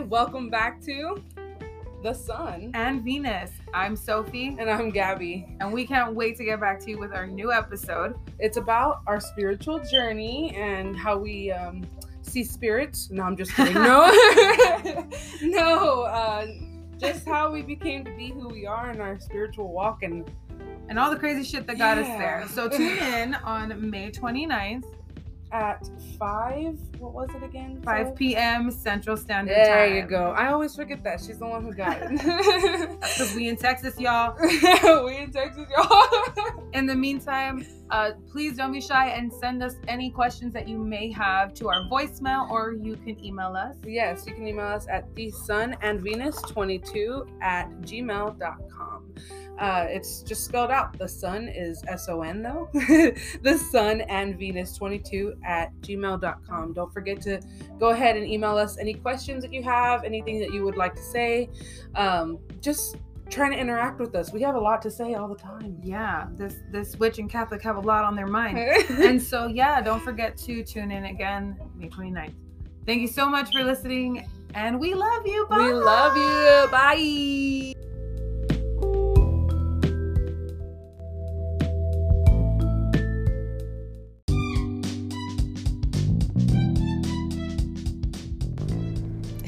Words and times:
welcome 0.00 0.48
back 0.50 0.80
to 0.82 1.22
The 2.02 2.12
Sun. 2.14 2.70
and 2.74 3.02
Venus. 3.02 3.50
I'm 3.74 3.94
Sophie, 3.96 4.56
And 4.58 4.68
I'm 4.70 4.90
Gabby. 4.90 5.46
and 5.60 5.72
we 5.72 5.86
can't 5.86 6.14
wait 6.14 6.36
to 6.38 6.44
get 6.44 6.60
back 6.60 6.80
to 6.80 6.90
you 6.90 6.98
with 6.98 7.12
our 7.12 7.26
new 7.26 7.52
episode. 7.52 8.14
It's 8.38 8.56
about 8.56 9.02
our 9.06 9.20
spiritual 9.20 9.80
journey 9.80 10.54
and 10.56 10.96
how 10.96 11.18
we 11.18 11.52
um, 11.52 11.84
see 12.22 12.44
spirits. 12.44 13.10
No, 13.10 13.22
I'm 13.22 13.36
just 13.36 13.54
kidding. 13.54 13.74
No, 13.74 14.06
no, 15.42 16.02
uh, 16.02 16.46
just 16.98 17.26
how 17.26 17.50
we 17.50 17.62
became 17.62 18.04
to 18.04 18.10
be 18.16 18.30
who 18.30 18.48
we 18.48 18.66
are 18.66 18.90
in 18.90 19.00
our 19.00 19.18
spiritual 19.20 19.72
walk. 19.72 20.02
And 20.02 20.30
And 20.88 20.98
all 20.98 21.10
the 21.10 21.16
crazy 21.18 21.44
shit 21.44 21.66
that 21.66 21.78
got 21.78 21.98
us 21.98 22.06
there. 22.18 22.44
So 22.48 22.68
tune 22.68 22.98
in 22.98 23.34
on 23.34 23.90
May 23.90 24.10
29th, 24.10 24.84
at 25.52 25.88
five, 26.18 26.78
what 26.98 27.12
was 27.12 27.28
it 27.34 27.42
again? 27.42 27.80
5 27.82 28.16
p.m. 28.16 28.70
Central 28.70 29.16
Standard 29.16 29.54
Time. 29.54 29.64
There 29.64 29.96
you 29.96 30.02
go. 30.02 30.30
I 30.30 30.50
always 30.50 30.74
forget 30.74 31.04
that. 31.04 31.20
She's 31.20 31.38
the 31.38 31.46
one 31.46 31.62
who 31.62 31.72
got 31.72 31.98
it. 32.00 32.10
Because 33.02 33.34
we 33.34 33.48
in 33.48 33.56
Texas, 33.56 33.98
y'all. 34.00 34.34
we 34.40 35.18
in 35.18 35.30
Texas, 35.30 35.68
y'all. 35.76 36.61
In 36.72 36.86
the 36.86 36.94
meantime, 36.94 37.66
uh, 37.90 38.12
please 38.30 38.56
don't 38.56 38.72
be 38.72 38.80
shy 38.80 39.08
and 39.08 39.30
send 39.30 39.62
us 39.62 39.74
any 39.88 40.10
questions 40.10 40.54
that 40.54 40.66
you 40.66 40.78
may 40.78 41.12
have 41.12 41.52
to 41.54 41.68
our 41.68 41.82
voicemail 41.82 42.50
or 42.50 42.72
you 42.72 42.96
can 42.96 43.22
email 43.22 43.54
us. 43.54 43.76
yes, 43.84 44.24
you 44.26 44.34
can 44.34 44.46
email 44.46 44.66
us 44.66 44.86
at 44.88 45.14
the 45.14 45.30
sun 45.30 45.76
and 45.82 46.00
venus 46.00 46.40
22 46.42 47.26
at 47.42 47.70
gmail.com. 47.82 49.14
Uh, 49.58 49.86
it's 49.88 50.22
just 50.22 50.44
spelled 50.46 50.70
out. 50.70 50.98
The 50.98 51.06
sun 51.06 51.46
is 51.48 51.84
S 51.86 52.08
O 52.08 52.22
N 52.22 52.42
though. 52.42 52.70
the 52.72 53.62
sun 53.70 54.00
and 54.02 54.38
venus 54.38 54.74
22 54.76 55.34
at 55.46 55.74
gmail.com. 55.82 56.72
Don't 56.72 56.92
forget 56.92 57.20
to 57.22 57.40
go 57.78 57.90
ahead 57.90 58.16
and 58.16 58.26
email 58.26 58.56
us 58.56 58.78
any 58.78 58.94
questions 58.94 59.42
that 59.42 59.52
you 59.52 59.62
have, 59.62 60.04
anything 60.04 60.40
that 60.40 60.54
you 60.54 60.64
would 60.64 60.76
like 60.76 60.94
to 60.94 61.02
say. 61.02 61.50
Um, 61.94 62.38
just 62.60 62.96
trying 63.32 63.52
to 63.52 63.58
interact 63.58 63.98
with 63.98 64.14
us. 64.14 64.32
We 64.32 64.42
have 64.42 64.54
a 64.54 64.60
lot 64.60 64.82
to 64.82 64.90
say 64.90 65.14
all 65.14 65.28
the 65.28 65.36
time. 65.36 65.78
Yeah, 65.82 66.26
this 66.34 66.56
this 66.70 66.96
witch 66.96 67.18
and 67.18 67.30
Catholic 67.30 67.62
have 67.62 67.76
a 67.76 67.80
lot 67.80 68.04
on 68.04 68.14
their 68.14 68.26
mind. 68.26 68.58
and 69.02 69.20
so 69.20 69.46
yeah 69.46 69.80
don't 69.80 70.02
forget 70.02 70.36
to 70.36 70.62
tune 70.62 70.90
in 70.90 71.04
again 71.04 71.56
may 71.76 71.88
29th 71.88 72.34
thank 72.86 73.00
you 73.00 73.08
so 73.08 73.28
much 73.28 73.52
for 73.52 73.62
listening 73.62 74.28
and 74.54 74.78
we 74.78 74.94
love 74.94 75.26
you 75.26 75.46
bye 75.48 75.58
we 75.58 75.72
love 75.72 76.16
you. 76.16 76.70
Bye. 76.70 77.71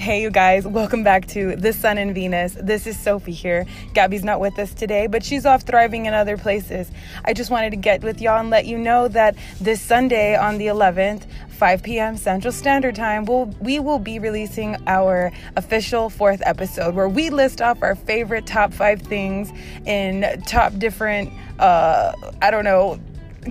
Hey, 0.05 0.21
you 0.21 0.29
guys, 0.31 0.67
welcome 0.67 1.03
back 1.03 1.27
to 1.29 1.57
The 1.57 1.73
Sun 1.73 1.97
and 1.97 2.15
Venus. 2.15 2.59
This 2.61 2.87
is 2.87 2.99
Sophie 2.99 3.33
here. 3.33 3.65
Gabby's 3.95 4.23
not 4.23 4.39
with 4.39 4.59
us 4.59 4.75
today, 4.75 5.07
but 5.07 5.25
she's 5.25 5.47
off 5.47 5.63
thriving 5.63 6.05
in 6.05 6.13
other 6.13 6.37
places. 6.37 6.91
I 7.25 7.33
just 7.33 7.51
wanted 7.51 7.71
to 7.71 7.77
get 7.77 8.03
with 8.03 8.21
y'all 8.21 8.39
and 8.39 8.51
let 8.51 8.67
you 8.67 8.77
know 8.77 9.09
that 9.09 9.35
this 9.63 9.81
Sunday 9.81 10.37
on 10.37 10.59
the 10.59 10.67
11th, 10.67 11.25
5 11.49 11.83
p.m. 11.83 12.19
Central 12.19 12.53
Standard 12.53 12.97
Time, 12.97 13.25
we'll, 13.25 13.47
we 13.61 13.79
will 13.81 13.99
be 13.99 14.19
releasing 14.19 14.77
our 14.87 15.33
official 15.57 16.11
fourth 16.11 16.43
episode 16.45 16.95
where 16.95 17.09
we 17.09 17.31
list 17.31 17.63
off 17.63 17.83
our 17.83 17.95
favorite 17.95 18.47
top 18.47 18.75
five 18.75 19.01
things 19.01 19.51
in 19.87 20.43
top 20.43 20.75
different, 20.77 21.33
uh, 21.59 22.13
I 22.43 22.51
don't 22.51 22.65
know, 22.65 23.01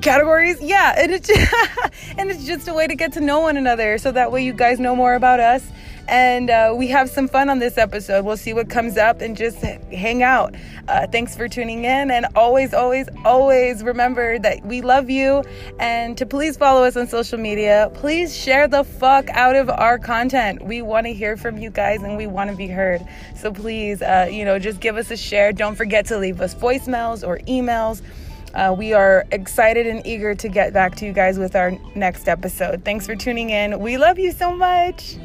categories? 0.01 0.61
Yeah 0.61 0.93
and 0.97 1.11
it's 1.11 1.29
and 2.17 2.29
it's 2.29 2.45
just 2.45 2.67
a 2.67 2.73
way 2.73 2.87
to 2.87 2.95
get 2.95 3.13
to 3.13 3.21
know 3.21 3.41
one 3.41 3.57
another 3.57 3.97
so 3.97 4.11
that 4.11 4.31
way 4.31 4.43
you 4.43 4.53
guys 4.53 4.79
know 4.79 4.95
more 4.95 5.15
about 5.15 5.39
us. 5.39 5.65
And 6.05 6.49
uh, 6.49 6.73
we 6.75 6.89
have 6.89 7.09
some 7.09 7.29
fun 7.29 7.49
on 7.49 7.59
this 7.59 7.77
episode. 7.77 8.25
We'll 8.25 8.35
see 8.35 8.53
what 8.53 8.69
comes 8.69 8.97
up 8.97 9.21
and 9.21 9.37
just 9.37 9.59
hang 9.59 10.21
out. 10.21 10.53
Uh, 10.89 11.07
thanks 11.07 11.33
for 11.33 11.47
tuning 11.47 11.85
in 11.85 12.11
and 12.11 12.25
always 12.35 12.73
always 12.73 13.07
always 13.23 13.83
remember 13.83 14.37
that 14.39 14.65
we 14.65 14.81
love 14.81 15.09
you. 15.09 15.43
And 15.79 16.17
to 16.17 16.25
please 16.25 16.57
follow 16.57 16.83
us 16.83 16.97
on 16.97 17.07
social 17.07 17.39
media 17.39 17.89
please 17.93 18.35
share 18.35 18.67
the 18.67 18.83
fuck 18.83 19.29
out 19.29 19.55
of 19.55 19.69
our 19.69 19.97
content. 19.97 20.65
We 20.65 20.81
want 20.81 21.07
to 21.07 21.13
hear 21.13 21.37
from 21.37 21.57
you 21.57 21.69
guys 21.69 22.03
and 22.03 22.17
we 22.17 22.27
want 22.27 22.49
to 22.49 22.55
be 22.55 22.67
heard. 22.67 23.01
So 23.37 23.53
please 23.53 24.01
uh, 24.01 24.27
you 24.29 24.43
know 24.43 24.59
just 24.59 24.81
give 24.81 24.97
us 24.97 25.09
a 25.09 25.17
share. 25.17 25.53
Don't 25.53 25.75
forget 25.75 26.05
to 26.07 26.17
leave 26.17 26.41
us 26.41 26.53
voicemails 26.53 27.25
or 27.25 27.39
emails 27.39 28.01
uh, 28.53 28.73
we 28.77 28.93
are 28.93 29.25
excited 29.31 29.87
and 29.87 30.05
eager 30.05 30.35
to 30.35 30.47
get 30.47 30.73
back 30.73 30.95
to 30.95 31.05
you 31.05 31.13
guys 31.13 31.39
with 31.39 31.55
our 31.55 31.71
next 31.95 32.27
episode. 32.27 32.83
Thanks 32.85 33.05
for 33.05 33.15
tuning 33.15 33.49
in. 33.49 33.79
We 33.79 33.97
love 33.97 34.19
you 34.19 34.31
so 34.31 34.55
much. 34.55 35.17